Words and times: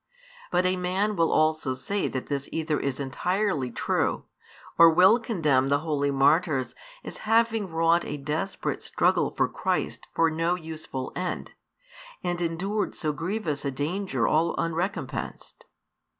But 0.51 0.65
a 0.65 0.77
man 0.77 1.15
will 1.15 1.31
also 1.31 1.75
say 1.75 2.07
that 2.07 2.25
this 2.25 2.49
either 2.51 2.79
is 2.79 2.99
entirely 2.99 3.69
true, 3.69 4.25
or 4.75 4.89
will 4.89 5.19
condemn 5.19 5.69
the 5.69 5.81
Holy 5.81 6.09
Martyrs 6.09 6.73
as 7.03 7.17
having 7.29 7.69
wrought 7.69 8.03
a 8.03 8.17
desperate 8.17 8.81
struggle 8.81 9.29
for 9.37 9.47
Christ 9.47 10.07
for 10.15 10.31
no 10.31 10.55
useful 10.55 11.11
end, 11.15 11.51
and 12.23 12.41
endured 12.41 12.95
so 12.95 13.13
grievous 13.13 13.63
a 13.63 13.69
danger 13.69 14.27
all 14.27 14.55
unrecompensed. 14.57 15.65